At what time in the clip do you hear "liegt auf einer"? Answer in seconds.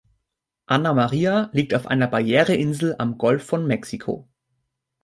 1.53-2.07